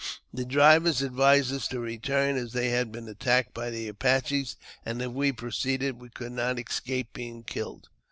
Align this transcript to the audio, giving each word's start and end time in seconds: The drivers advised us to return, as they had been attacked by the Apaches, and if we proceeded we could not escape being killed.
The 0.33 0.45
drivers 0.45 1.03
advised 1.03 1.53
us 1.53 1.67
to 1.67 1.79
return, 1.79 2.35
as 2.35 2.53
they 2.53 2.69
had 2.69 2.91
been 2.91 3.07
attacked 3.07 3.53
by 3.53 3.69
the 3.69 3.87
Apaches, 3.87 4.55
and 4.83 4.99
if 4.99 5.11
we 5.11 5.31
proceeded 5.31 5.99
we 6.01 6.09
could 6.09 6.31
not 6.31 6.57
escape 6.57 7.13
being 7.13 7.43
killed. 7.43 7.87